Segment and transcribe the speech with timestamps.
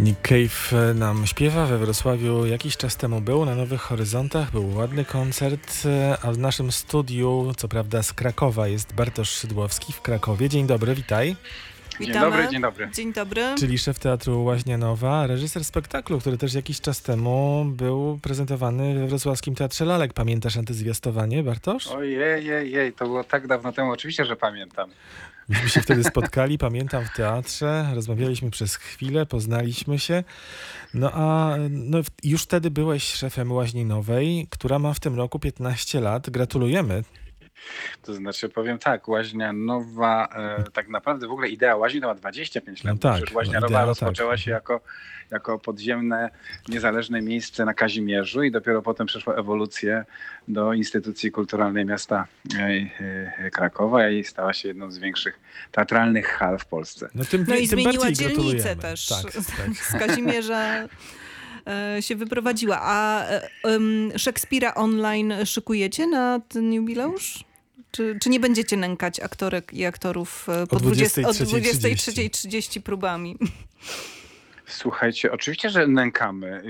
[0.00, 2.46] Nick Cave nam śpiewa we Wrocławiu.
[2.46, 5.82] Jakiś czas temu był na Nowych Horyzontach, był ładny koncert,
[6.22, 10.48] a w naszym studiu, co prawda z Krakowa, jest Bartosz Szydłowski w Krakowie.
[10.48, 11.36] Dzień dobry, witaj.
[12.00, 12.90] Dzień dobry, dzień dobry.
[12.94, 13.42] Dzień dobry.
[13.58, 19.54] Czyli szef Teatru Łaźnianowa, reżyser spektaklu, który też jakiś czas temu był prezentowany we Wrocławskim
[19.54, 20.12] Teatrze Lalek.
[20.12, 21.86] Pamiętasz antyzwiastowanie, Bartosz?
[21.86, 24.90] Ojej, jej, jej, to było tak dawno temu, oczywiście, że pamiętam.
[25.50, 30.24] Myśmy się wtedy spotkali, pamiętam, w teatrze, rozmawialiśmy przez chwilę, poznaliśmy się.
[30.94, 36.30] No a no, już wtedy byłeś szefem Łaźninowej, która ma w tym roku 15 lat.
[36.30, 37.04] Gratulujemy.
[38.02, 42.14] To znaczy, powiem tak, Łaźnia Nowa, e, tak naprawdę w ogóle idea Łaźni to ma
[42.14, 42.94] 25 lat.
[42.94, 44.40] No tak, Przecież Łaźnia no Nowa idea, rozpoczęła tak.
[44.40, 44.80] się jako,
[45.30, 46.30] jako podziemne,
[46.68, 50.04] niezależne miejsce na Kazimierzu i dopiero potem przeszła ewolucję
[50.48, 52.90] do instytucji kulturalnej miasta e,
[53.38, 55.40] e, Krakowa i stała się jedną z większych
[55.72, 57.08] teatralnych hal w Polsce.
[57.14, 58.76] No, tym, No i tym zmieniła dzielnicę gratulujemy.
[58.82, 59.06] też.
[59.06, 59.74] Tak, tak.
[59.90, 60.88] Z Kazimierza
[61.66, 62.78] e, się wyprowadziła.
[62.82, 67.49] A e, em, Szekspira online szykujecie na ten jubileusz?
[67.90, 72.30] Czy, czy nie będziecie nękać aktorek i aktorów e, po O 20 od 23:30.
[72.30, 73.36] 23.30 próbami?
[74.70, 76.62] Słuchajcie, oczywiście, że nękamy.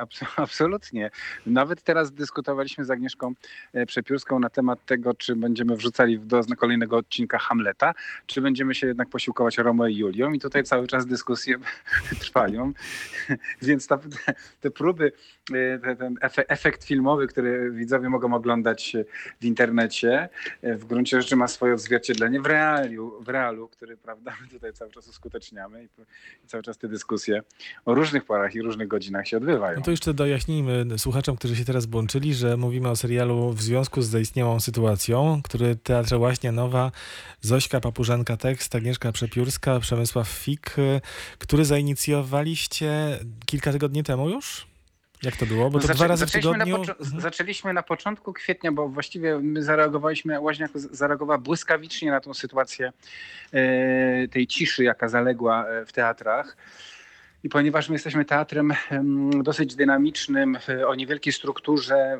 [0.00, 1.10] Abs- Absolutnie.
[1.46, 3.34] Nawet teraz dyskutowaliśmy z Agnieszką
[3.72, 7.94] e, Przepiórską na temat tego, czy będziemy wrzucali do kolejnego odcinka Hamleta,
[8.26, 10.32] czy będziemy się jednak posiłkować Romeo i Julią.
[10.32, 11.56] I tutaj cały czas dyskusje
[12.20, 12.72] trwają.
[13.62, 13.98] Więc ta,
[14.60, 15.12] te, próby,
[15.54, 18.96] e, te, ten efe, efekt filmowy, który widzowie mogą oglądać
[19.40, 20.28] w internecie,
[20.62, 24.72] e, w gruncie rzeczy ma swoje odzwierciedlenie w realu, w realu który prawda, my tutaj
[24.72, 25.88] cały czas uskuteczniamy
[26.44, 27.31] i cały czas te dyskusje
[27.84, 29.76] o różnych porach i różnych godzinach się odbywają.
[29.76, 34.02] No to jeszcze dojaśnijmy słuchaczom, którzy się teraz włączyli, że mówimy o serialu w związku
[34.02, 36.92] z zaistniałą sytuacją, który Teatr Łaźnia Nowa,
[37.40, 40.76] Zośka Papużanka tekst, Agnieszka Przepiórska, Przemysław Fik,
[41.38, 44.72] który zainicjowaliście kilka tygodni temu już?
[45.22, 45.70] Jak to było?
[45.70, 46.78] Bo to Zaczę- dwa razy w zaczęliśmy tygodniu.
[46.78, 47.20] Na Mhm.
[47.20, 52.92] Zaczęliśmy na początku kwietnia, bo właściwie my zareagowaliśmy, Łaźniak zareagowała błyskawicznie na tą sytuację
[53.52, 56.56] e, tej ciszy, jaka zaległa e, w teatrach.
[57.44, 62.18] I ponieważ my jesteśmy teatrem em, dosyć dynamicznym, o niewielkiej strukturze,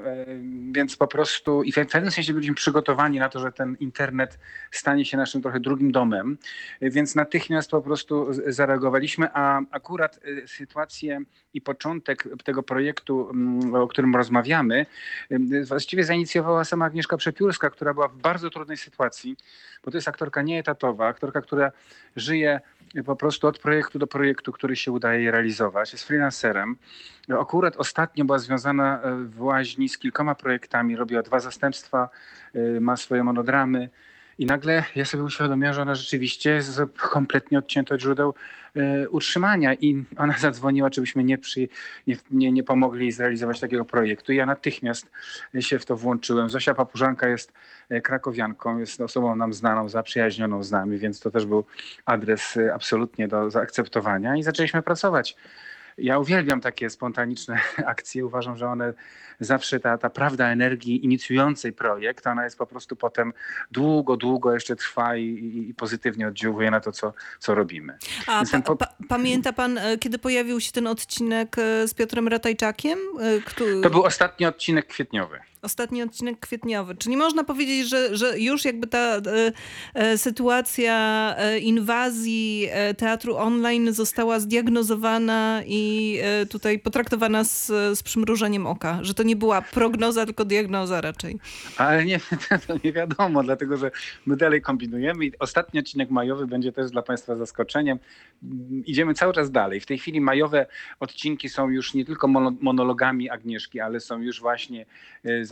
[0.72, 4.38] więc po prostu i w pewnym sensie byliśmy przygotowani na to, że ten internet
[4.70, 6.38] stanie się naszym trochę drugim domem,
[6.80, 11.20] więc natychmiast po prostu zareagowaliśmy, a akurat e, sytuację
[11.54, 13.32] i początek tego projektu,
[13.74, 14.86] o którym rozmawiamy,
[15.64, 19.36] właściwie zainicjowała sama Agnieszka Przepiórska, która była w bardzo trudnej sytuacji,
[19.84, 21.72] bo to jest aktorka nieetatowa, aktorka, która
[22.16, 22.60] żyje
[23.04, 25.92] po prostu od projektu do projektu, który się udaje realizować.
[25.92, 26.76] Jest freelancerem.
[27.40, 32.08] Akurat ostatnio była związana e, w Łaźni z kilkoma projektami, robiła dwa zastępstwa,
[32.54, 33.88] e, ma swoje monodramy.
[34.38, 38.34] I nagle ja sobie uświadomiłem, że ona rzeczywiście jest kompletnie odcięta od źródeł
[38.76, 39.74] e, utrzymania.
[39.74, 41.68] I ona zadzwoniła, czy byśmy nie, przy,
[42.06, 44.32] nie, nie, nie pomogli zrealizować takiego projektu.
[44.32, 45.10] I ja natychmiast
[45.60, 46.50] się w to włączyłem.
[46.50, 47.52] Zosia Papużanka jest
[47.88, 51.64] e, krakowianką, jest osobą nam znaną, zaprzyjaźnioną z nami, więc to też był
[52.04, 54.36] adres e, absolutnie do zaakceptowania.
[54.36, 55.36] I zaczęliśmy pracować.
[55.98, 58.26] Ja uwielbiam takie spontaniczne akcje.
[58.26, 58.92] Uważam, że one
[59.40, 63.32] zawsze ta, ta prawda energii inicjującej projekt, ona jest po prostu potem
[63.70, 67.98] długo, długo jeszcze trwa i, i, i pozytywnie oddziałuje na to, co, co robimy.
[68.26, 72.28] A pa, po- pa, pamięta pan, e, kiedy pojawił się ten odcinek e, z Piotrem
[72.28, 72.98] Ratajczakiem?
[73.20, 73.80] E, Który...
[73.80, 75.38] To był ostatni odcinek kwietniowy.
[75.66, 76.94] Ostatni odcinek kwietniowy.
[76.94, 79.20] Czyli można powiedzieć, że, że już jakby ta e,
[79.94, 80.94] e, sytuacja
[81.38, 87.66] e, inwazji e, teatru online została zdiagnozowana i e, tutaj potraktowana z,
[87.98, 88.98] z przymrużeniem oka.
[89.02, 91.38] Że to nie była prognoza, tylko diagnoza raczej.
[91.76, 92.20] Ale nie,
[92.66, 93.90] to nie wiadomo, dlatego że
[94.26, 97.98] my dalej kombinujemy i ostatni odcinek majowy będzie też dla Państwa zaskoczeniem.
[98.42, 99.80] Mm, Idziemy cały czas dalej.
[99.80, 100.66] W tej chwili majowe
[101.00, 104.86] odcinki są już nie tylko mono- monologami Agnieszki, ale są już właśnie,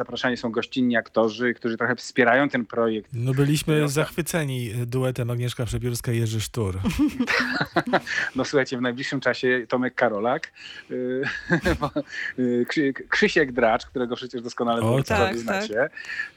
[0.01, 3.11] zapraszani są gościnni aktorzy, którzy trochę wspierają ten projekt.
[3.13, 6.79] No byliśmy No, zachwyceni duetem Agnieszka Przepiórska i Jerzy Sztur.
[8.37, 10.53] No słuchajcie, w najbliższym czasie Tomek Karolak,
[10.91, 10.95] y,
[12.39, 15.89] y, Krzy- Krzysiek Dracz, którego przecież doskonale O, o, tak, znacie,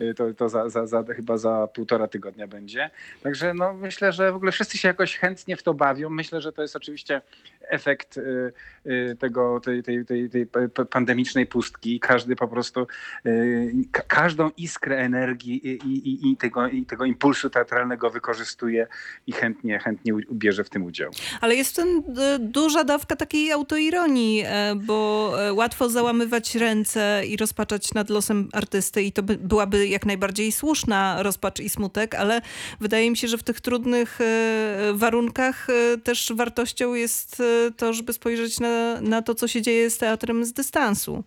[0.02, 2.90] y, to, to za, za, za, chyba za półtora tygodnia będzie.
[3.24, 6.10] Także no, myślę, że w ogóle wszyscy się jakoś chętnie w to bawią.
[6.10, 7.22] Myślę, że to jest oczywiście
[7.70, 8.54] efekt y,
[8.86, 12.00] y, tego, tej, tej, tej, tej pa- pa- pandemicznej pustki.
[12.00, 12.88] Każdy po prostu,
[13.26, 18.88] y, ka- każdą iskrę energii i, i, i- tego, i tego impulsu teatralnego wykorzystuje
[19.28, 21.12] i chętnie, chętnie bierze w tym udział.
[21.42, 22.04] Ale jest w tym
[22.40, 29.02] duża dawka takiej autoironii, e, bo e, łatwo załamywać ręce i rozpaczać nad losem artysty
[29.04, 32.42] i to by, byłaby jak najbardziej słuszna rozpacz i smutek, ale
[32.80, 35.68] wydaje mi się, że w tych trudnych e, warunkach
[36.04, 37.44] też wartością jest
[37.78, 41.24] to, żeby spojrzeć na, na to, co się dzieje z teatrem z dystansu.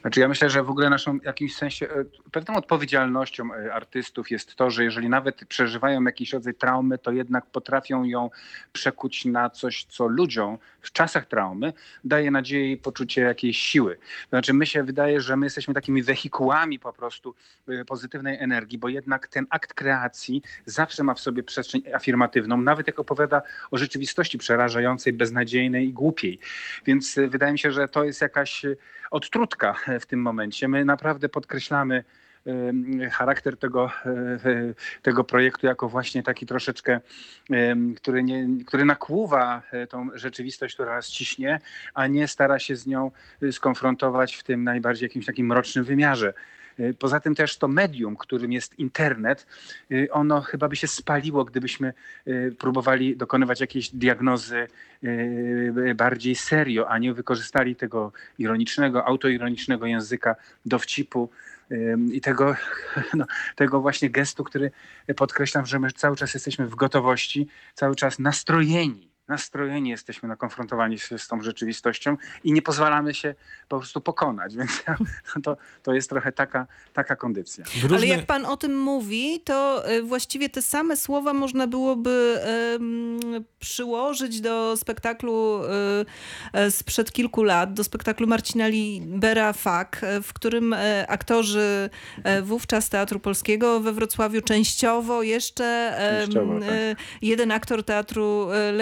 [0.00, 4.54] Znaczy ja myślę, że w ogóle naszą jakimś sensie e, pewną odpowiedzialnością e, artystów jest
[4.54, 8.30] to, że jeżeli nawet przeżywają jakiś rodzaj traumy, to jednak potrafią ją
[8.72, 11.72] przekuć na coś, co ludziom w czasach traumy
[12.04, 13.98] daje nadzieję i poczucie jakiejś siły.
[14.28, 17.34] Znaczy my się wydaje, że my jesteśmy takimi wehikułami po prostu
[17.68, 22.86] e, pozytywnej energii, bo jednak ten akt kreacji zawsze ma w sobie przestrzeń afirmatywną, nawet
[22.86, 26.38] jak opowiada o rzeczywistości przerażającej, beznadziejnej i głupiej.
[26.86, 28.62] Więc wydaje mi się, że to jest jakaś
[29.10, 30.68] odtrutka w tym momencie.
[30.68, 32.04] My naprawdę podkreślamy
[33.10, 37.00] charakter tego, e, e, tego projektu jako właśnie taki troszeczkę,
[37.96, 41.60] który, nie, który nakłuwa e, tą rzeczywistość, która nas ciśnie,
[41.94, 43.10] a nie stara się z nią
[43.42, 46.34] y, skonfrontować w tym najbardziej jakimś takim mrocznym wymiarze.
[46.80, 49.46] Y, Poza tym też to medium, którym jest internet,
[49.92, 51.92] y, ono chyba by się spaliło, gdybyśmy
[52.26, 54.66] y, próbowali dokonywać jakiejś diagnozy
[55.94, 60.36] bardziej serio, a nie wykorzystali tego ironicznego, autoironicznego języka,
[60.66, 61.30] dowcipu
[62.12, 62.56] i tego,
[63.14, 63.24] no,
[63.56, 64.70] tego właśnie gestu, który
[65.16, 69.07] podkreślam, że my cały czas jesteśmy w gotowości, cały czas nastrojeni.
[69.28, 73.34] Nastrojeni jesteśmy na konfrontowaniu się z tą rzeczywistością i nie pozwalamy się
[73.68, 74.84] po prostu pokonać, więc
[75.42, 77.64] to, to jest trochę taka, taka kondycja.
[77.64, 81.66] W Ale różne- jak pan o tym mówi, to y, właściwie te same słowa można
[81.66, 83.20] byłoby em,
[83.58, 85.60] przyłożyć do spektaklu
[86.66, 90.74] y, sprzed kilku lat, do spektaklu Marcina Libera Fak, w którym
[91.08, 91.90] aktorzy
[92.42, 96.68] wówczas Teatru Polskiego we Wrocławiu częściowo jeszcze Częściowo, tak.
[97.22, 98.72] jeden aktor Teatru y,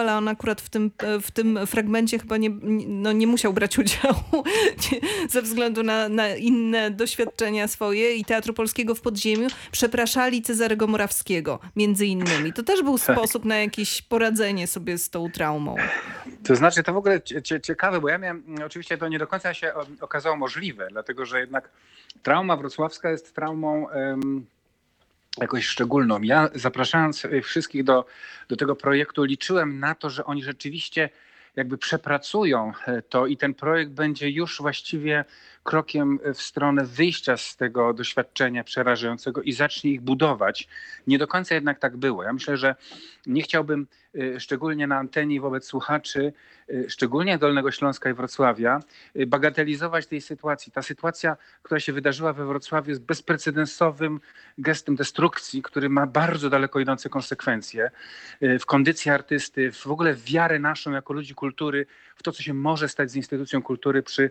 [0.00, 2.50] Ale on akurat w tym, y, w tym fragmencie chyba nie,
[2.86, 4.44] no nie musiał brać udziału
[5.30, 11.58] ze względu na, na inne doświadczenia swoje i Teatru Polskiego w Podziemiu przepraszali Cezarego Morawskiego,
[11.76, 12.52] między innymi.
[12.52, 13.16] To też był Tak.
[13.16, 15.76] sposób na jakieś poradzenie sobie z tą traumą.
[16.44, 19.26] To znaczy, to w ogóle cie- cie- ciekawe, bo ja miałem, oczywiście to nie do
[19.26, 21.68] końca się okazało możliwe, dlatego że jednak
[22.22, 23.86] trauma wrocławska jest traumą
[25.38, 26.22] jakoś szczególną.
[26.22, 28.06] Ja zapraszając y, wszystkich do,
[28.48, 31.10] do tego projektu, liczyłem na to, że oni rzeczywiście
[31.56, 35.24] jakby przepracują e, to i ten projekt będzie już właściwie
[35.62, 40.68] krokiem w stronę wyjścia z tego doświadczenia przerażającego i zacznie ich budować.
[41.06, 42.22] Nie do końca jednak tak było.
[42.22, 42.74] Ja myślę, że
[43.26, 46.32] nie chciałbym y, szczególnie na antenie wobec słuchaczy,
[46.70, 48.80] y, szczególnie Dolnego Śląska i Wrocławia,
[49.16, 50.72] y, bagatelizować tej sytuacji.
[50.72, 54.20] Ta sytuacja, która się wydarzyła we Wrocławiu jest bezprecedensowym
[54.58, 57.90] gestem destrukcji, który ma bardzo daleko idące konsekwencje
[58.60, 61.86] w kondycji artysty, w ogóle w wiarę naszą jako ludzi kultury,
[62.16, 64.30] w to, co się może stać z instytucją kultury przy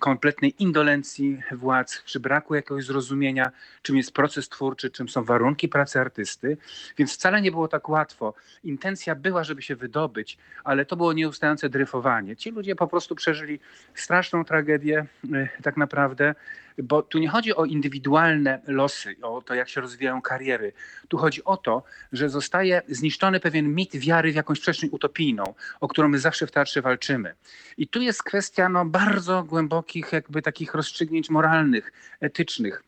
[0.00, 3.50] kompletnej indolencji władz, przy braku jakiegoś zrozumienia,
[3.82, 6.56] czym jest proces twórczy, czym są warunki pracy artysty.
[6.98, 8.34] Więc wcale nie było tak łatwo.
[8.64, 12.36] Intencja była, żeby się wydobyć, ale to było nieustające dryfowanie.
[12.36, 13.60] Ci ludzie po prostu przeżyli
[13.94, 16.34] straszną tragedię, y, tak naprawdę,
[16.82, 20.72] bo tu nie chodzi o indywidualne losy, o to, jak się rozwijają kariery.
[21.08, 21.82] Tu chodzi o to,
[22.12, 26.50] że zostaje zniszczony pewien mit wiary w jakąś przestrzeń utopijną, o którą my zawsze w
[26.50, 27.34] teatrze walczymy.
[27.76, 32.82] I tu jest kwestia no, bardzo głębokich, jakby takich rozstrzygnięć moralnych, etycznych.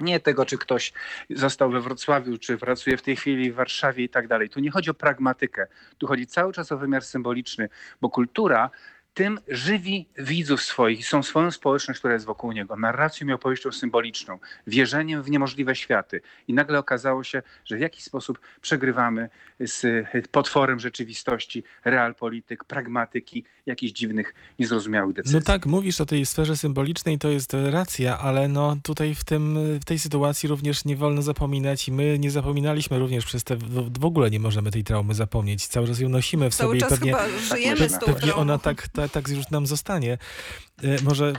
[0.00, 0.92] Nie tego, czy ktoś
[1.30, 4.50] został we Wrocławiu, czy pracuje w tej chwili w Warszawie i tak dalej.
[4.50, 5.66] Tu nie chodzi o pragmatykę.
[5.98, 7.68] Tu chodzi cały czas o wymiar symboliczny,
[8.00, 8.70] bo kultura
[9.14, 14.38] tym żywi widzów swoich, są swoją społeczność, która jest wokół niego, narracją i opowieścią symboliczną,
[14.66, 16.20] wierzeniem w niemożliwe światy.
[16.48, 19.28] I nagle okazało się, że w jakiś sposób przegrywamy
[19.60, 25.38] z potworem rzeczywistości, realpolityk, pragmatyki, jakichś dziwnych, niezrozumiałych decyzji.
[25.38, 29.58] No tak, mówisz o tej sferze symbolicznej, to jest racja, ale no tutaj w, tym,
[29.80, 33.98] w tej sytuacji również nie wolno zapominać i my nie zapominaliśmy również przez te, w,
[34.00, 35.66] w ogóle nie możemy tej traumy zapomnieć.
[35.66, 38.34] Cały czas ją nosimy w Cały sobie i czas pewnie, chyba żyjemy z tą pewnie
[38.34, 40.18] ona tak, ta, tak już nam zostanie.
[40.82, 41.32] E, Może,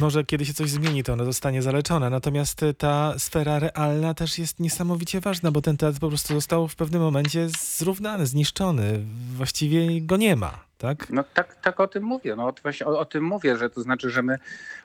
[0.00, 2.10] może kiedy się coś zmieni, to ona zostanie zaleczona.
[2.10, 6.68] Natomiast e, ta sfera realna też jest niesamowicie ważna, bo ten teatr po prostu został
[6.68, 9.04] w pewnym momencie zrównany, zniszczony.
[9.36, 11.10] Właściwie go nie ma, tak?
[11.10, 12.36] No tak, tak o tym mówię.
[12.36, 14.38] No, właśnie o, o tym mówię, że to znaczy, że my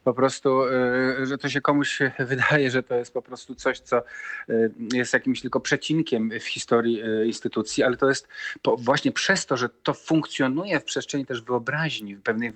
[0.04, 2.00] po prostu, y, że to się komuś
[2.32, 4.04] wydaje, że to jest po prostu coś, co
[4.50, 8.28] y, jest jakimś tylko przecinkiem w historii y, instytucji, ale to jest
[8.78, 12.54] właśnie przez to, że to funkcjonuje w przestrzeni też wyobraźni, w pewnej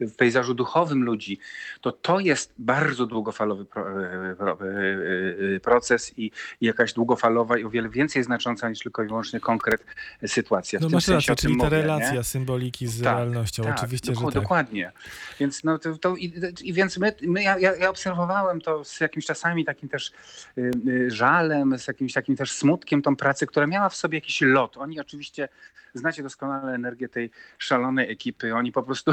[0.00, 1.38] w pejzażu duchowym ludzi,
[1.80, 3.84] to to jest bardzo długofalowy pro,
[4.38, 4.58] pro,
[5.62, 9.84] proces i, jakaś długofalowa i o wiele więcej znacząca niż tylko i wyłącznie konkret
[10.26, 10.78] sytuacja.
[10.78, 12.22] W No tym masz rację, czyli ta mówię, relacja
[12.58, 13.62] symboliki z Tak, realnością.
[13.64, 14.42] Tak, Oczywiście, doku- że tak.
[14.42, 14.92] Dokładnie.
[15.40, 19.00] Więc, no, to, to, i, i więc my, my ja, ja ja obserwowałem to z
[19.00, 20.12] jakimś czasami takim też
[20.58, 24.40] y, y, żalem, z jakimś takim też smutkiem tą pracę, która miała w sobie jakiś
[24.40, 24.76] lot.
[24.76, 25.48] Oni oczywiście
[25.98, 28.54] znacie doskonale energię tej szalonej ekipy.
[28.54, 29.12] Oni po prostu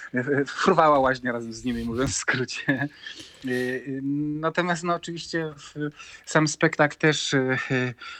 [0.46, 2.88] fruwała łaźnia razem z nimi, mówiąc w skrócie.
[4.40, 5.52] Natomiast no oczywiście
[6.24, 7.36] sam spektakl też,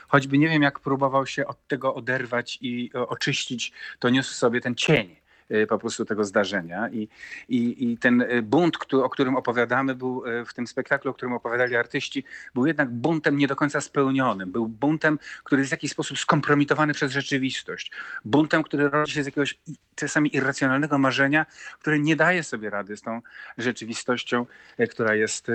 [0.08, 4.74] choćby nie wiem jak próbował się od tego oderwać i oczyścić, to niósł sobie ten
[4.74, 5.19] cień Y,
[5.68, 6.88] po prostu tego zdarzenia.
[6.88, 7.08] I,
[7.48, 11.14] i, i ten y, bunt, który, o którym opowiadamy, był y, w tym spektaklu, o
[11.14, 14.52] którym opowiadali artyści, był jednak buntem nie do końca spełnionym.
[14.52, 17.92] Był buntem, który jest w jakiś sposób skompromitowany przez rzeczywistość.
[18.24, 19.58] Buntem, który rodzi się z jakiegoś
[19.94, 21.46] czasami irracjonalnego marzenia,
[21.78, 23.20] które nie daje sobie rady z tą
[23.58, 24.46] rzeczywistością,
[24.90, 25.46] która jest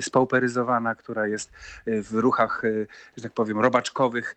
[0.00, 1.52] spauperyzowana, która jest
[1.86, 2.62] w ruchach,
[3.16, 4.36] że tak powiem, robaczkowych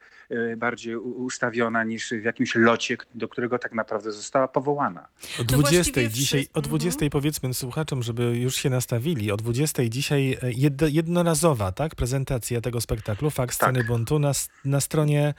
[0.58, 4.89] bardziej ustawiona niż w jakimś locie, do którego tak naprawdę została powołana.
[5.40, 7.10] O 20 no dzisiaj, o 20 mhm.
[7.10, 12.82] powiedzmy słuchaczom, żeby już się nastawili, o 20 dzisiaj e, jed, jednorazowa, tak, prezentacja tego
[12.82, 13.88] spektaklu, fakt sceny tak.
[13.88, 14.32] buntu na,
[14.66, 15.34] na stronie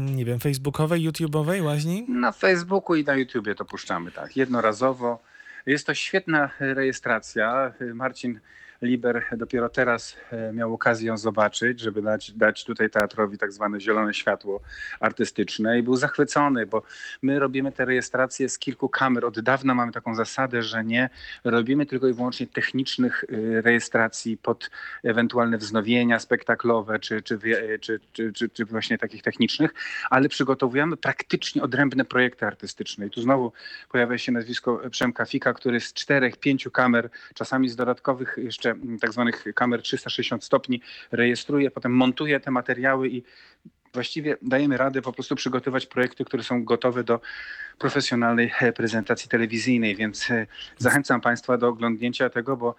[0.00, 2.06] nie wiem, facebookowej, youtubeowej, łaźni?
[2.08, 5.22] Na Facebooku i na YouTubie to puszczamy, tak, jednorazowo.
[5.66, 7.72] Jest to świetna rejestracja.
[7.94, 8.40] Marcin
[8.82, 13.80] Liber dopiero teraz e, miał okazję ją zobaczyć, żeby dać, dać tutaj teatrowi tak zwane
[13.80, 14.60] zielone światło
[15.00, 16.82] artystyczne i był zachwycony, bo
[17.22, 19.24] my robimy te rejestracje z kilku kamer.
[19.24, 21.10] Od dawna mamy taką zasadę, że nie
[21.44, 24.70] robimy tylko i wyłącznie technicznych y, rejestracji pod
[25.04, 27.38] ewentualne wznowienia spektaklowe czy, czy,
[27.80, 29.74] czy, czy, czy, czy właśnie takich technicznych,
[30.10, 33.06] ale przygotowujemy praktycznie odrębne projekty artystyczne.
[33.06, 33.52] I tu znowu
[33.92, 38.69] pojawia się nazwisko Przemka Fika, który z czterech, pięciu kamer, czasami z dodatkowych jeszcze
[39.00, 40.80] tak zwanych kamer 360 stopni,
[41.12, 43.22] rejestruje, potem montuje te materiały i
[43.92, 47.20] właściwie dajemy radę po prostu przygotować projekty, które są gotowe do
[47.78, 50.46] profesjonalnej prezentacji telewizyjnej, więc e,
[50.78, 52.74] zachęcam Państwa do oglądnięcia tego, bo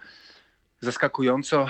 [0.82, 1.66] zaskakująco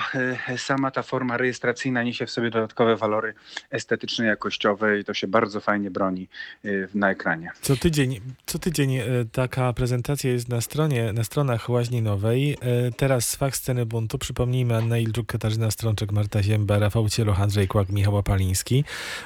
[0.47, 3.33] e, sama ta forma rejestracyjna niesie w sobie dodatkowe walory
[3.71, 6.27] estetyczne, jakościowe i to się bardzo fajnie broni
[6.65, 7.51] e, na ekranie.
[7.61, 12.57] Co tydzień, co tydzień e, taka prezentacja jest na stronie, na stronach Łaźni Nowej.
[12.97, 14.17] Teraz z fach sceny buntu.
[14.17, 18.83] Przypomnijmy Anna Ilczuk, Katarzyna Strączek, Marta Ziemba, Rafał Cieluch, Andrzej Kłak, Michał Paliński.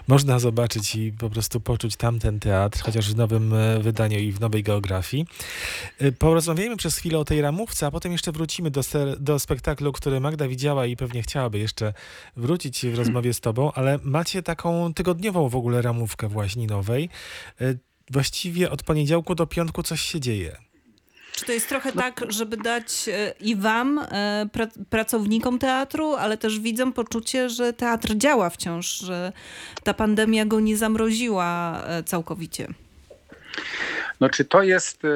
[0.08, 4.64] Można zobaczyć i po prostu poczuć tamten teatr, chociaż w nowym wydaniu i w nowej
[4.64, 5.26] geografii.
[6.20, 8.82] Porozmawiajmy przez chwilę o tej ramówce, a potem jeszcze wrócimy do,
[9.20, 11.94] do spektaklu spektaklu, który Magda widziała i pewnie chciałaby jeszcze
[12.36, 17.10] wrócić w rozmowie z tobą, ale macie taką tygodniową w ogóle ramówkę Właźninowej.
[17.62, 17.76] E,
[18.12, 20.58] właściwie od poniedziałku do piątku coś się dzieje.
[21.32, 26.38] Czy to jest trochę tak, żeby dać e, i wam, e, pra pracownikom teatru, ale
[26.38, 29.32] też widzom poczucie, że teatr działa wciąż, że
[29.84, 32.68] ta pandemia go nie zamroziła całkowicie?
[34.20, 35.10] No czy to jest, e,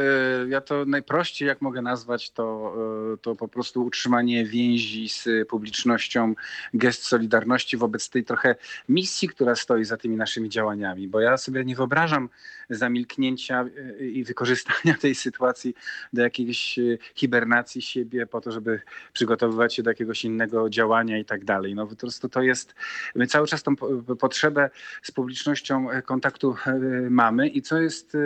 [0.49, 2.75] ja to najprościej jak mogę nazwać, to,
[3.13, 6.33] e, to po prostu utrzymanie więzi z publicznością,
[6.73, 8.55] gest solidarności wobec tej trochę
[8.89, 12.29] misji, która stoi za tymi naszymi działaniami, bo ja sobie nie wyobrażam
[12.69, 13.65] zamilknięcia
[13.99, 15.75] e, i wykorzystania tej sytuacji
[16.13, 16.79] do jakiejś
[17.15, 18.81] hibernacji siebie po to, żeby
[19.13, 21.75] przygotowywać się do jakiegoś innego działania i tak dalej.
[21.75, 22.75] No po prostu to jest,
[23.15, 23.75] my cały czas tą
[24.19, 24.69] potrzebę
[25.01, 26.55] z publicznością kontaktu
[27.09, 28.17] mamy i co jest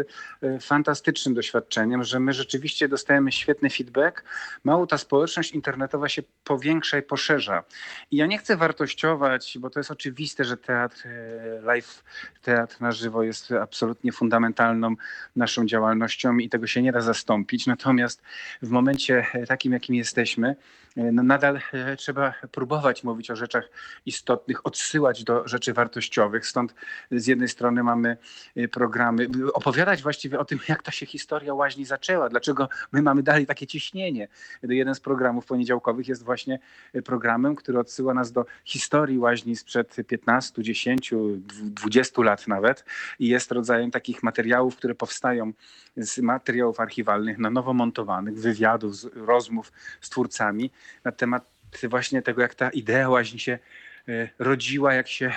[0.65, 4.23] fantastycznym doświadczeniem, że my rzeczywiście dostajemy świetny feedback.
[4.63, 7.63] Mało ta społeczność internetowa się powiększa i poszerza.
[8.11, 12.03] I ja nie chcę wartościować, bo to jest oczywiste, że teatr e, live,
[12.41, 14.95] teatr na żywo jest absolutnie fundamentalną
[15.35, 17.67] naszą działalnością i tego się nie da zastąpić.
[17.67, 18.21] Natomiast
[18.61, 20.55] w momencie takim, jakim jesteśmy,
[20.95, 23.69] nadal e, trzeba próbować mówić o rzeczach
[24.05, 26.47] istotnych, odsyłać do rzeczy wartościowych.
[26.47, 26.75] Stąd
[27.11, 28.17] z jednej strony mamy
[28.55, 33.23] e, programy, opowiadać właściwie o tym, jak ta się historia łaźni zaczęła, dlaczego my mamy
[33.23, 34.27] dalej takie ciśnienie.
[34.63, 36.59] Jeden z programów poniedziałkowych jest właśnie
[36.93, 41.13] e, programem, który odsyła nas do historii łaźni sprzed 15, 10,
[41.61, 42.85] 20 lat nawet
[43.19, 45.53] i jest rodzajem takich materiałów, które powstają
[45.97, 49.71] z materiałów archiwalnych, na nowo montowanych, wywiadów, rozmów
[50.01, 50.71] z twórcami
[51.03, 53.59] na temat właśnie tego, jak ta idea łaźni się
[54.07, 55.33] e, rodziła, jak się,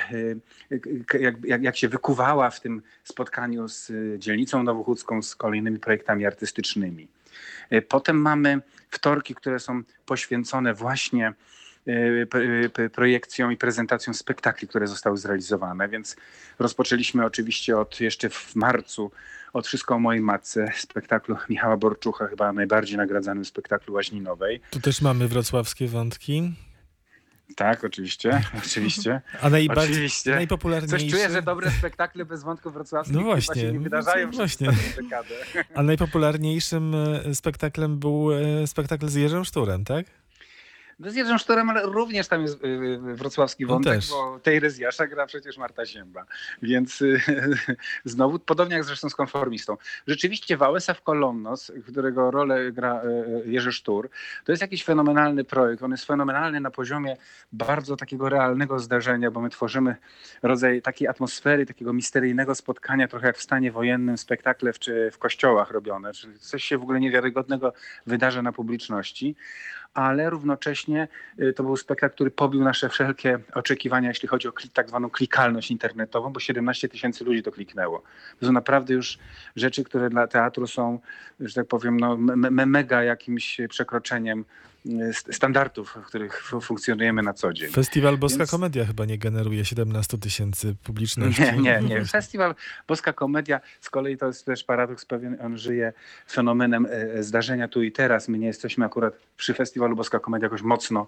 [0.70, 0.76] e,
[1.20, 7.08] jak, jak, jak się wykuwała w tym spotkaniu z dzielnicą nowochódzką, z kolejnymi projektami artystycznymi.
[7.70, 11.32] E, potem mamy wtorki, które są poświęcone właśnie
[12.92, 16.16] projekcją i prezentacją spektakli, które zostały zrealizowane, więc
[16.58, 19.10] rozpoczęliśmy oczywiście od jeszcze w marcu
[19.52, 24.60] od Wszystko o mojej matce, spektaklu Michała Borczucha, chyba najbardziej nagradzanym spektaklu Łaźninowej.
[24.70, 26.52] Tu też mamy wrocławskie wątki.
[27.56, 29.20] Tak, oczywiście, oczywiście.
[29.42, 30.34] A najbardziej, oczywiście.
[30.34, 30.98] najpopularniejszy...
[30.98, 34.68] Coś czuję, że dobre spektakle bez wątków wrocławskich no właśnie, się nie wydarzają no właśnie.
[34.96, 35.34] dekadę.
[35.74, 40.06] A najpopularniejszym e, spektaklem był e, spektakl z Jerzym Szturem, tak?
[40.98, 44.10] No z Jerzym Sztorem, ale również tam jest y, wrocławski On wątek, też.
[44.10, 46.24] bo tej Jasza gra przecież Marta Sięba.
[46.62, 47.20] Więc y,
[48.04, 49.76] znowu, podobnie jak zresztą z konformistą.
[50.06, 54.10] Rzeczywiście Wałęsa w Kolonnos, którego rolę gra y, Jerzy Sztur,
[54.44, 55.82] to jest jakiś fenomenalny projekt.
[55.82, 57.16] On jest fenomenalny na poziomie
[57.52, 59.96] bardzo takiego realnego zdarzenia, bo my tworzymy
[60.42, 65.18] rodzaj takiej atmosfery, takiego misteryjnego spotkania, trochę jak w stanie wojennym, spektakle w, czy w
[65.18, 67.72] kościołach robione, czyli coś się w ogóle niewiarygodnego
[68.06, 69.36] wydarza na publiczności
[69.95, 71.09] ale równocześnie
[71.40, 75.71] y, to był spektakl, który pobił nasze wszelkie oczekiwania, jeśli chodzi o tak zwaną klikalność
[75.71, 78.02] internetową, bo 17 tysięcy ludzi to kliknęło.
[78.40, 79.18] To są naprawdę już
[79.57, 80.99] rzeczy, które dla teatru są,
[81.40, 84.45] że tak powiem, no, me, me, mega jakimś przekroczeniem
[85.30, 87.70] standardów, w których fu- funkcjonujemy na co dzień.
[87.70, 91.42] Festiwal Boska Więc- Komedia chyba nie generuje 17 tysięcy publiczności.
[91.42, 92.04] Nie, nie, nie.
[92.04, 92.54] Festiwal
[92.88, 95.92] Boska Komedia z kolei to jest też paradoks pewien, on żyje
[96.30, 98.28] fenomenem e, zdarzenia tu i teraz.
[98.28, 101.06] My nie jesteśmy akurat przy festiwalu Boska Komedia jakoś mocno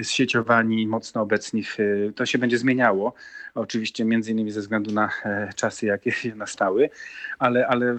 [0.00, 1.64] e, zsieciowani, mocno obecni.
[2.08, 3.14] E, to się będzie zmieniało,
[3.54, 6.90] oczywiście między innymi ze względu na e, czasy, jakie się nastały,
[7.38, 7.96] ale, ale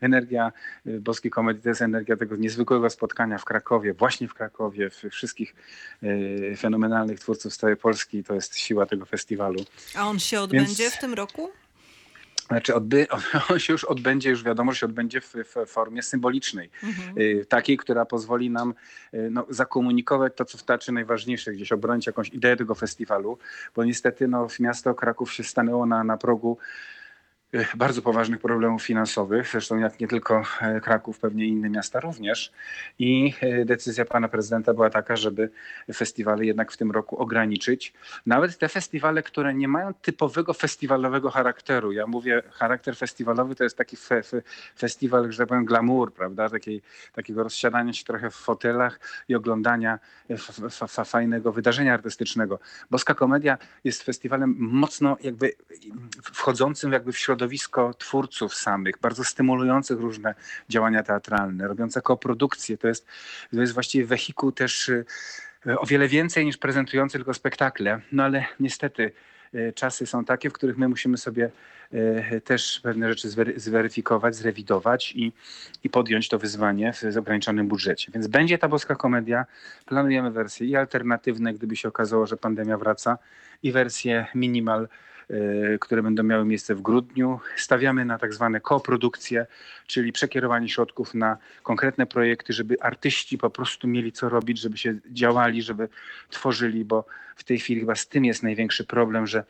[0.00, 0.52] energia
[0.86, 5.02] e, Boskiej Komedii to jest energia tego niezwykłego spotkania w Krakowie, właśnie w Krakowie, w
[5.10, 5.54] wszystkich
[6.02, 8.24] e, fenomenalnych twórców z całej Polski.
[8.24, 9.64] To jest siła tego festiwalu.
[9.96, 11.50] A on się odbędzie Więc- w tym roku?
[12.46, 13.06] Znaczy odby,
[13.50, 16.70] on się już odbędzie, już wiadomo, że się odbędzie w, w formie symbolicznej.
[16.82, 17.18] Mhm.
[17.18, 18.74] Y, Takiej, która pozwoli nam
[19.14, 23.38] y, no, zakomunikować to, co w teatrze najważniejsze, gdzieś obronić jakąś ideę tego festiwalu,
[23.76, 26.58] bo niestety no, miasto Kraków się stanęło na, na progu
[27.76, 32.52] bardzo poważnych problemów finansowych, zresztą jak nie tylko e, Kraków, pewnie inne miasta również.
[32.98, 35.50] I e, decyzja pana prezydenta była taka, żeby
[35.94, 37.92] festiwale jednak w tym roku ograniczyć.
[38.26, 41.92] Nawet te festiwale, które nie mają typowego festiwalowego charakteru.
[41.92, 44.42] Ja mówię, charakter festiwalowy to jest taki fe, fe,
[44.78, 46.48] festiwal, że tak powiem, glamour, prawda?
[47.12, 50.50] Takiego rozsiadania się trochę w fotelach i oglądania f,
[50.82, 52.58] f, fajnego wydarzenia artystycznego.
[52.90, 55.52] Boska Komedia jest festiwalem mocno jakby
[56.22, 57.43] wchodzącym jakby w środowisko
[57.98, 60.34] twórców samych, bardzo stymulujących różne
[60.68, 62.78] działania teatralne, robiące koprodukcje.
[62.78, 63.06] To jest,
[63.50, 65.04] to jest właściwie wehikuł też y,
[65.78, 68.00] o wiele więcej niż prezentujący tylko spektakle.
[68.12, 69.12] No ale niestety
[69.54, 71.50] y, czasy są takie, w których my musimy sobie
[71.94, 75.32] y, też pewne rzeczy zwery- zweryfikować, zrewidować i,
[75.84, 78.12] i podjąć to wyzwanie w ograniczonym budżecie.
[78.12, 79.46] Więc będzie ta boska komedia.
[79.86, 83.18] Planujemy wersje i alternatywne, gdyby się okazało, że pandemia wraca,
[83.62, 84.88] i wersje minimal, y,
[85.80, 87.40] które będą miały miejsce w grudniu.
[87.56, 89.46] Stawiamy na tak zwane koprodukcje,
[89.86, 94.94] czyli przekierowanie środków na konkretne projekty, żeby artyści po prostu mieli co robić, żeby się
[95.12, 95.88] działali, żeby
[96.30, 97.04] tworzyli, bo
[97.36, 99.44] w tej chwili chyba z tym jest największy problem, że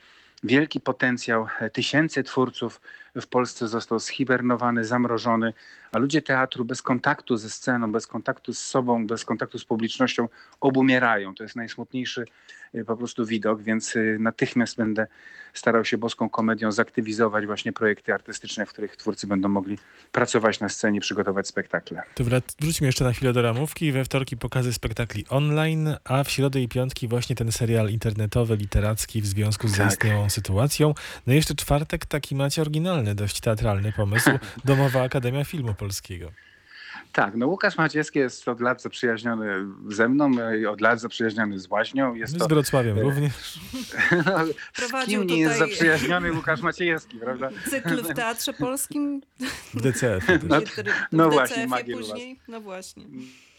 [0.44, 2.80] wielki potencjał tysięcy twórców
[3.20, 5.52] w Polsce został schibernowany, zamrożony,
[5.92, 10.28] a ludzie teatru bez kontaktu ze sceną, bez kontaktu z sobą, bez kontaktu z publicznością
[10.60, 11.34] obumierają.
[11.34, 12.24] To jest najsmutniejszy
[12.74, 15.06] e, po prostu widok, więc e, natychmiast będę
[15.54, 19.78] starał się boską komedią zaktywizować właśnie projekty artystyczne, w których twórcy będą mogli
[20.12, 22.02] pracować na scenie, przygotować spektakle.
[22.14, 22.24] To
[22.60, 23.92] wróćmy jeszcze na chwilę do ramówki.
[23.92, 29.22] We wtorki pokazy spektakli online, a w środę i piątki właśnie ten serial internetowy, literacki
[29.22, 29.78] w związku z Tak.
[29.78, 30.94] zaistniałą sytuacją.
[31.26, 34.30] No i jeszcze czwartek taki macie oryginalny, dość teatralny pomysł.
[34.64, 36.30] Domowa Akademia Filmu Polskiego.
[37.14, 41.70] Tak, no Łukasz Maciejski jest od lat zaprzyjaźniony ze mną i od lat zaprzyjaźniony z
[41.70, 42.14] Łaźnią.
[42.14, 43.60] Jest Z to, Wrocławiem e, również.
[44.26, 44.38] no,
[45.02, 47.50] z kim nie jest zaprzyjaźniony Łukasz Maciejewski, prawda?
[47.70, 49.22] Cykl w Teatrze Polskim?
[49.74, 50.26] W DCF.
[50.48, 50.60] No,
[51.12, 52.40] no w właśnie, później.
[52.48, 53.04] No właśnie.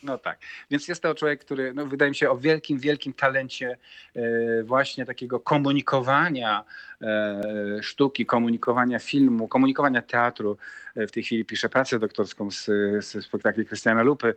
[0.06, 0.40] No tak.
[0.72, 3.78] Więc jest to człowiek, który no, wydaje mi się o wielkim, wielkim talencie
[4.16, 6.64] e, właśnie takiego komunikowania
[7.02, 7.42] e,
[7.82, 10.58] sztuki, komunikowania filmu, komunikowania teatru.
[10.96, 12.66] E, w tej chwili pisze pracę doktorską z,
[13.06, 14.36] z spektakli Krystiana Lupy.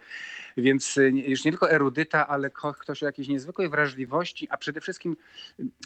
[0.62, 5.16] Więc nie- już nie tylko erudyta, ale ktoś o jakiejś niezwykłej wrażliwości, a przede wszystkim,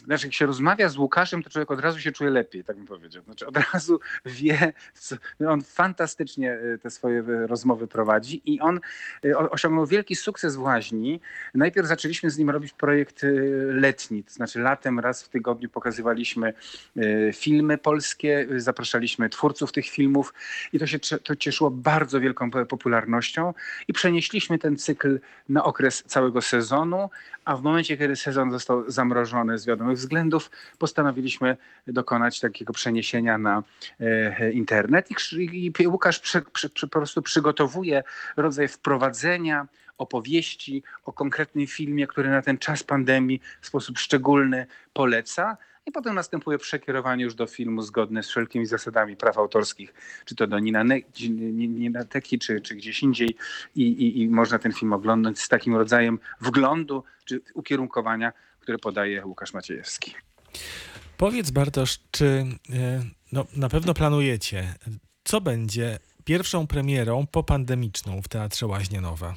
[0.05, 2.85] znaczy jak się rozmawia z Łukaszem, to człowiek od razu się czuje lepiej, tak bym
[2.85, 3.23] powiedział.
[3.23, 8.59] Znaczy od razu wie, co, no on fantastycznie e, te swoje e, rozmowy prowadzi i
[8.59, 8.79] on
[9.49, 11.21] osiągnął wielki sukces w Łaźni.
[11.53, 13.21] Najpierw zaczęliśmy z nim robić projekt
[13.67, 16.53] letni, to znaczy latem raz w tygodniu pokazywaliśmy
[17.33, 20.33] filmy polskie, zapraszaliśmy twórców tych filmów
[20.73, 23.53] i to się to cieszyło bardzo wielką po- popularnością
[23.87, 27.09] i przenieśliśmy ten cykl na okres całego sezonu,
[27.45, 33.63] a w momencie, kiedy sezon został zamrożony z wiadomych względów, postanowiliśmy dokonać takiego przeniesienia na
[33.99, 38.03] e, internet i, i Łukasz przy, przy, przy, po prostu przygotowuje
[38.37, 45.57] rodzaj wprowadzenia, opowieści o konkretnym filmie, który na ten czas pandemii w sposób szczególny poleca.
[45.85, 49.93] I potem następuje przekierowanie już do filmu zgodne z wszelkimi zasadami praw autorskich,
[50.25, 51.01] czy to do Nina Ne-
[51.67, 53.35] Ninateki, czy, czy gdzieś indziej
[53.75, 59.25] I, i, i można ten film oglądać z takim rodzajem wglądu czy ukierunkowania, które podaje
[59.25, 60.15] Łukasz Maciejewski.
[61.17, 64.73] Powiedz Bartosz, czy e, no, na pewno planujecie,
[65.23, 69.35] co będzie pierwszą premierą popandemiczną w Teatrze Łaźnie Nowa?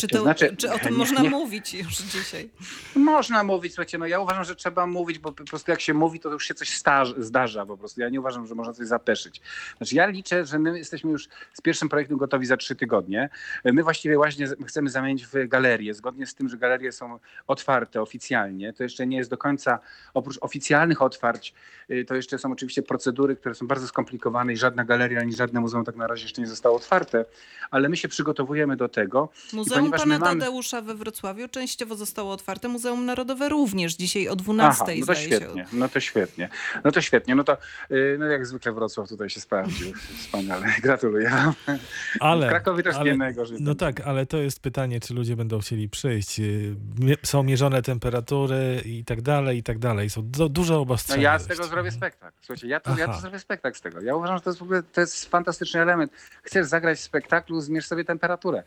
[0.00, 2.50] Czy, To to, znaczy- czy o tym nie- można nie- mówić już dzisiaj?
[2.96, 6.20] Można mówić, słuchajcie, no ja uważam, że trzeba mówić, bo po prostu jak się mówi,
[6.20, 8.00] to już się coś staż, zdarza po prostu.
[8.00, 9.40] Ja nie uważam, że można coś zapeszyć.
[9.76, 13.28] Znaczy ja liczę, że my jesteśmy już z pierwszym projektem gotowi za trzy tygodnie.
[13.64, 18.72] My właściwie właśnie chcemy zamienić w galerię, zgodnie z tym, że galerie są otwarte oficjalnie.
[18.72, 19.78] To jeszcze nie jest do końca,
[20.14, 21.54] oprócz oficjalnych otwarć,
[21.90, 25.60] y, to jeszcze są oczywiście procedury, które są bardzo skomplikowane i żadna galeria, ani żadne
[25.60, 27.24] muzeum tak na razie jeszcze nie zostało otwarte,
[27.70, 29.28] ale my się przygotowujemy do tego.
[29.52, 32.68] Muzeum ponieważ pana my mamy- Tadeusza we Wrocławiu częściowo zostało otwarte.
[32.68, 35.26] Muzeum Narodowe również dzisiaj o 12 Aha, no to zdaje się.
[35.36, 36.48] świetnie, no to świetnie.
[36.84, 37.56] No to świetnie, no to
[37.90, 39.92] y, no jak zwykle Wrocław tutaj się sprawdził.
[40.18, 41.78] Wspaniale, gratuluję wam.
[42.20, 43.58] Ale, W Krakowie też ale- nie najgorzej.
[43.60, 46.40] No tak, ale to jest pytanie, czy ludzie będą chcieli przyjść.
[46.40, 46.76] Y,
[47.22, 50.10] Są mierzone temperatury i tak dalej, i tak dalej.
[50.10, 51.22] Są du- duże No obostrzenia.
[51.22, 52.36] ja z tego zrobię spektakl.
[52.40, 54.00] Słuchajcie, ja to, ja to zrobię spektakl z tego.
[54.00, 56.12] Ja uważam, że to jest w ogóle to jest fantastyczny element.
[56.42, 58.62] Chcesz zagrać w spektaklu, zmierz sobie temperaturę.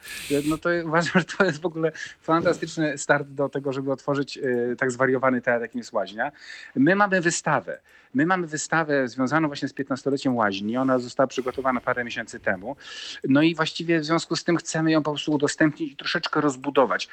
[0.46, 4.76] No to uważam, że to jest w ogóle fantastyczny start do tego, żeby otworzyć y,
[4.78, 6.32] tak zwariowany teatr, jakim jest Łaźnia.
[6.76, 7.80] My mamy wystawę.
[8.14, 10.78] My mamy wystawę związaną właśnie z 15-leciem Łaźni.
[10.78, 12.76] Ona została przygotowana parę miesięcy temu.
[13.24, 17.10] No i właściwie w związku z tym chcemy ją po prostu udostępnić i troszeczkę rozbudować.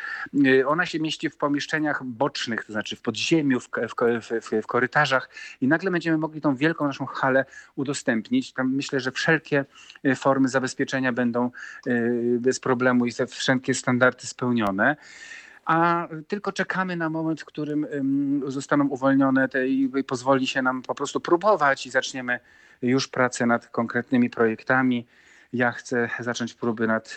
[0.47, 3.95] Y, Ona się mieści w pomieszczeniach bocznych, to znaczy w podziemiu, w, w,
[4.43, 5.31] w, w korytarzach
[5.61, 7.45] i nagle będziemy mogli tą wielką naszą halę
[7.77, 8.53] udostępnić.
[8.53, 9.65] Tam myślę, że wszelkie
[10.07, 11.51] y, formy zabezpieczenia będą
[11.87, 14.97] y, bez problemu i te wszelkie standardy spełnione.
[15.69, 20.83] A tylko czekamy na moment, w którym ym, zostaną uwolnione te i pozwoli się nam
[20.83, 22.41] po prostu próbować i zaczniemy
[22.83, 25.07] już pracę nad konkretnymi projektami.
[25.53, 27.17] Ja chcę zacząć próby nad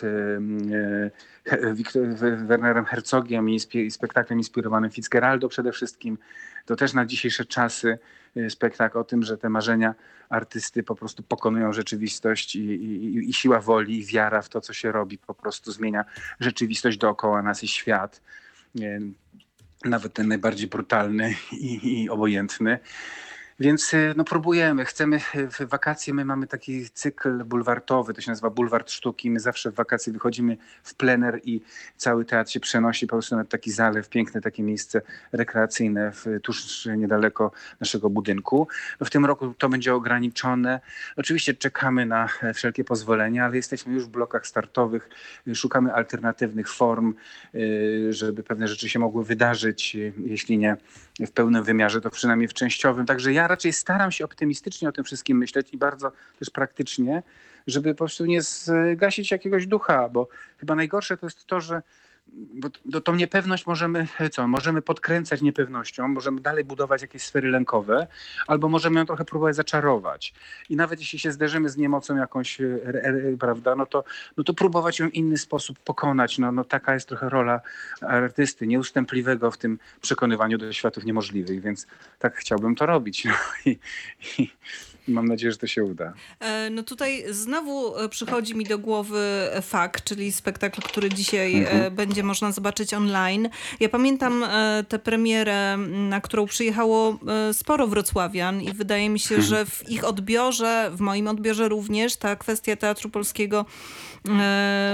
[1.44, 6.18] He- Wiktor- W- Wernerem Herzogiem i spe- i spektaklem inspirowanym Fitzgeraldo przede wszystkim.
[6.66, 7.98] To też na dzisiejsze czasy
[8.48, 9.94] spektakl o tym, że te marzenia
[10.28, 14.72] artysty po prostu pokonują rzeczywistość i, i, i siła woli i wiara w to, co
[14.72, 16.04] się robi, po prostu zmienia
[16.40, 18.22] rzeczywistość dookoła nas i świat.
[19.84, 22.78] Nawet ten najbardziej brutalny i, i obojętny.
[23.62, 24.84] Więc y, no, próbujemy.
[24.84, 29.30] Chcemy y, w wakacje, my mamy taki cykl bulwartowy, to się nazywa Bulwart Sztuki.
[29.30, 31.60] My zawsze w wakacje wychodzimy w plener i
[31.96, 36.86] cały teatr się przenosi po prostu na taki zalew, piękne takie miejsce rekreacyjne w, tuż
[36.96, 38.68] niedaleko naszego budynku.
[39.00, 40.80] W tym roku to będzie ograniczone.
[41.16, 45.08] Oczywiście czekamy na e, wszelkie pozwolenia, ale jesteśmy już w blokach startowych.
[45.54, 47.14] Szukamy alternatywnych form,
[47.54, 50.76] y, żeby pewne rzeczy się mogły wydarzyć, jeśli nie
[51.20, 53.06] w pełnym wymiarze, to przynajmniej w częściowym.
[53.06, 57.22] Także ja raczej staram się optymistycznie o tym wszystkim myśleć i bardzo też praktycznie,
[57.66, 61.82] żeby po prostu nie zgasić jakiegoś ducha, bo chyba najgorsze to jest to, że
[62.84, 68.06] bo tą niepewność możemy, co, możemy podkręcać niepewnością, możemy dalej budować jakieś sfery lękowe,
[68.46, 70.34] albo możemy ją trochę próbować zaczarować.
[70.68, 74.04] I nawet jeśli się zderzymy z niemocą jakąś, e, e, prawda, no to,
[74.36, 76.38] no to próbować ją w inny sposób pokonać.
[76.38, 77.60] No, no taka jest trochę rola
[78.00, 81.86] artysty, nieustępliwego w tym przekonywaniu do światów niemożliwych, więc
[82.18, 83.24] tak chciałbym to robić.
[83.24, 83.32] No
[83.72, 83.78] i,
[84.38, 84.50] i
[85.08, 86.12] mam nadzieję, że to się uda.
[86.40, 91.82] E, No tutaj znowu e, przychodzi mi do głowy fakt, czyli spektakl, który dzisiaj Mhm.
[91.82, 93.48] e, będzie można zobaczyć online.
[93.80, 94.44] Ja pamiętam
[94.88, 97.18] tę premierę, na którą przyjechało
[97.52, 102.36] sporo wrocławian i wydaje mi się, że w ich odbiorze, w moim odbiorze również, ta
[102.36, 103.66] kwestia Teatru Polskiego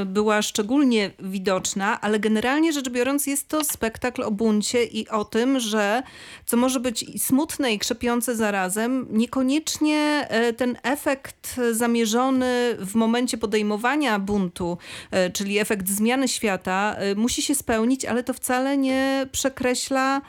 [0.06, 5.60] była szczególnie widoczna, ale generalnie rzecz biorąc jest to spektakl o buncie i o tym,
[5.60, 6.02] że
[6.46, 9.97] co może być i smutne i krzepiące zarazem, niekoniecznie
[10.28, 14.78] e, ten efekt zamierzony w momencie podejmowania buntu,
[15.10, 20.20] e, czyli efekt zmiany świata, e, musi się spełnić, ale to wcale nie przekreśla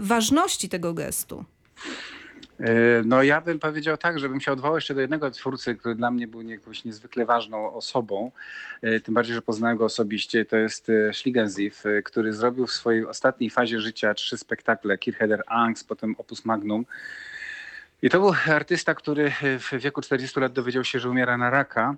[0.00, 1.44] ważności tego gestu.
[3.04, 6.28] No ja bym powiedział tak, żebym się odwołał jeszcze do jednego twórcy, który dla mnie
[6.28, 8.30] był jakąś niezwykle ważną osobą,
[9.04, 13.50] tym bardziej, że poznałem go osobiście, to jest Schlingensief, e, który zrobił w swojej ostatniej
[13.50, 16.84] fazie życia trzy spektakle, Kircheder Angst, potem Opus Magnum.
[18.02, 21.94] I to był artysta, który w wieku 40 lat dowiedział się, że umiera na raka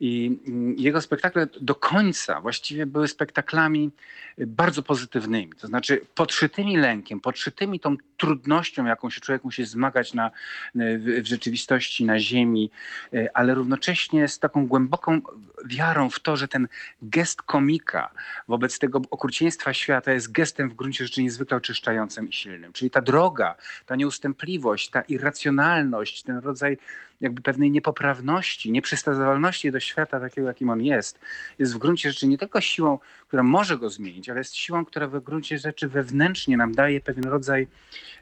[0.00, 3.90] I mm, jego spektakle do końca właściwie były spektaklami
[4.38, 5.52] y, bardzo pozytywnymi.
[5.60, 10.30] To znaczy podszytymi lękiem, podszytymi tą trudnością, jaką się człowiek musi zmagać na,
[10.74, 12.70] w, w rzeczywistości, na ziemi,
[13.14, 15.20] y, ale równocześnie z taką głęboką
[15.64, 16.68] wiarą w to, że ten
[17.02, 18.10] gest komika
[18.48, 22.72] wobec tego okrucieństwa świata jest gestem w gruncie rzeczy niezwykle oczyszczającym i silnym.
[22.72, 23.54] Czyli ta droga,
[23.86, 26.78] ta nieustępliwość, ta irracjonalność, ten rodzaj
[27.20, 31.18] jakby pewnej niepoprawności, nieprzystawalności do świata takiego, jakim on jest,
[31.58, 35.06] jest w gruncie rzeczy nie tylko siłą, która może go zmienić, ale jest siłą, która
[35.08, 37.68] w gruncie rzeczy wewnętrznie nam daje pewien rodzaj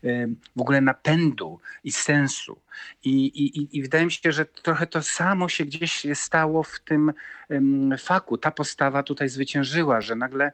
[0.02, 2.58] em, w ogóle napędu i sensu.
[3.04, 7.12] I, i, i- wydaje mi się, że trochę to samo się gdzieś stało w tym
[7.98, 8.38] faku.
[8.38, 10.52] Ta postawa tutaj zwyciężyła, że nagle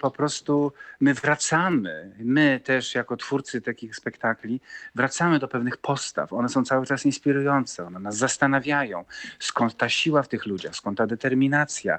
[0.00, 4.60] po prostu my wracamy, my też jako twórcy takich spektakli,
[4.94, 6.32] wracamy do pewnych postaw.
[6.32, 9.04] One są cały czas inspirujące, one nas zastanawiają,
[9.38, 11.98] skąd ta siła w tych ludziach, skąd ta determinacja.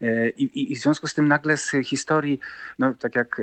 [0.00, 2.40] E, I, i, i w związku z tym nagle z historii,
[2.78, 3.40] no tak jak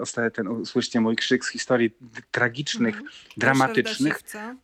[0.00, 1.96] ostatnio ten, usłyszcie mój krzyk, z historii
[2.30, 3.10] tragicznych, Mhm.
[3.36, 4.20] dramatycznych.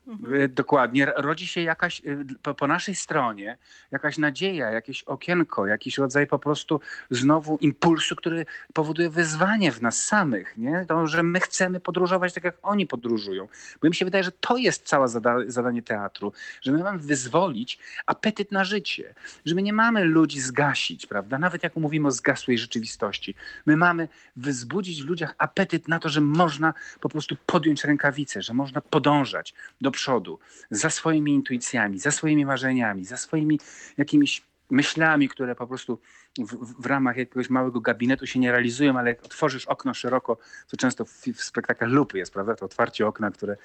[0.07, 0.55] Mhm.
[0.55, 1.07] Dokładnie.
[1.17, 2.03] Rodzi się jakaś
[2.43, 3.59] po, po naszej stronie
[3.91, 10.03] jakaś nadzieja, jakieś okienko, jakiś rodzaj po prostu znowu impulsu, który powoduje wyzwanie w nas
[10.03, 10.85] samych, nie?
[10.89, 13.49] To, że my chcemy podróżować tak, jak oni podróżują.
[13.83, 17.79] Bo mi się wydaje, że to jest całe zada zadanie teatru, że my mamy wyzwolić
[18.07, 19.15] apetyt na życie,
[19.45, 21.39] że my nie mamy ludzi zgasić, prawda?
[21.39, 23.35] Nawet jak mówimy o zgasłej rzeczywistości.
[23.67, 28.55] My mamy wzbudzić w ludziach apetyt na to, że można po prostu podjąć rękawice, że
[28.55, 30.39] można podążać do przodu
[30.71, 33.61] za swoimi intuicjami, za swoimi marzeniami, za swoimi
[33.99, 36.01] jakimiś myślami, które po prostu
[36.39, 40.77] w, w- ramach jakiegoś małego gabinetu się nie realizują, ale jak otworzysz okno szeroko, co
[40.77, 42.55] często w, w spektaklach lupy jest, prawda?
[42.55, 43.57] To otwarcie okna, które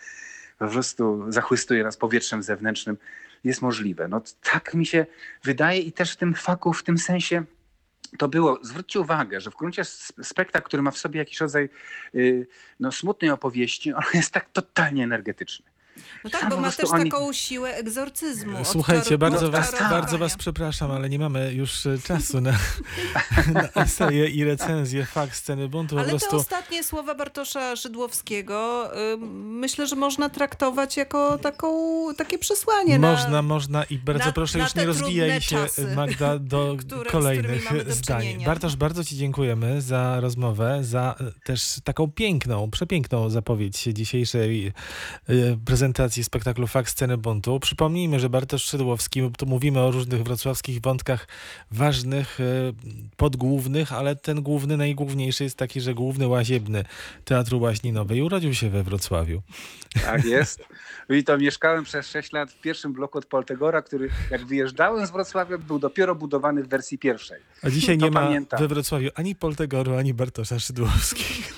[0.60, 2.98] po prostu zachłystuje nas powietrzem zewnętrznym,
[3.44, 4.08] jest możliwe.
[4.08, 5.06] No tak mi się
[5.44, 7.44] wydaje i też w tym faku, w tym sensie
[8.18, 9.84] to było, zwróćcie uwagę, że w gruncie
[10.22, 11.70] spektakl, który ma w sobie jakiś rodzaj
[12.16, 12.48] y,
[12.80, 15.69] no, smutnej opowieści, on jest tak totalnie energetyczny.
[16.24, 18.58] No tak, bo ma też oni- taką siłę egzorcyzmu.
[18.66, 22.52] Słuchajcie, bardzo was, bardzo was przepraszam, ale nie mamy już e, czasu na,
[23.54, 25.96] na eseje i recenzje fakt sceny buntu.
[25.96, 31.70] Po Ale te prostu ostatnie słowa Bartosza Szydłowskiego ym, myślę, że można traktować jako taką,
[32.18, 33.42] takie przesłanie można, na...
[33.42, 37.12] można i bardzo na- proszę na już te nie rozwijaj się czasy, Magda do które-
[37.12, 38.22] kolejnych mamy do zdań.
[38.22, 38.46] czynienia.
[38.46, 45.34] Bartosz, bardzo ci dziękujemy za rozmowę, za e, też taką piękną, przepiękną zapowiedź dzisiejszej e,
[45.94, 47.60] prezentacji spektaklu Fakt Sceny Buntu.
[47.60, 51.28] Przypomnijmy, że Bartosz Szydłowski, tu mówimy o różnych wrocławskich wątkach
[51.72, 52.44] ważnych, e,
[53.18, 56.84] podgłównych, ale ten główny, najgłówniejszy jest taki, że główny łaziebny
[57.26, 59.42] Teatru Łaźni Nowej urodził się we Wrocławiu.
[60.06, 60.64] Tak jest.
[61.10, 65.12] I to mieszkałem przez 6 lat w pierwszym bloku od Poltegora, który jak wyjeżdżałem z
[65.12, 67.40] Wrocławia, był dopiero budowany w wersji pierwszej.
[67.64, 68.60] A dzisiaj To nie ma pamiętam.
[68.60, 71.50] we Wrocławiu ani Poltegoru, ani Bartosza Szydłowskiego.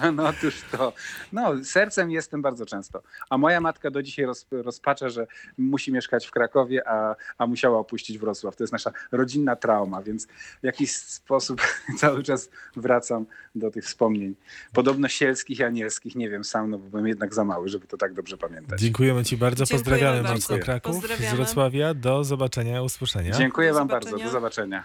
[0.12, 0.92] No otóż to.
[1.32, 3.02] No, sercem jestem bardzo często.
[3.30, 5.26] A moja matka do dzisiaj roz, rozpacza, że
[5.58, 8.56] musi mieszkać w Krakowie, a, a musiała opuścić Wrocław.
[8.56, 10.26] To jest nasza rodzinna trauma, więc
[10.62, 11.60] w jakiś sposób
[12.02, 14.34] cały czas wracam do tych wspomnień.
[14.72, 17.96] Podobno sielskich i anielskich, nie wiem sam, no bo byłem jednak za mały, żeby to
[17.96, 18.80] tak dobrze pamiętać.
[18.80, 19.64] Dziękujemy Ci bardzo.
[19.64, 20.34] Dziękujemy Pozdrawiamy bardzo.
[20.34, 21.34] mocno Kraków z.
[21.34, 21.94] Wrocławia.
[21.94, 23.32] Do zobaczenia, usłyszenia.
[23.32, 24.18] Dziękuję Do Wam bardzo.
[24.18, 24.84] Do zobaczenia.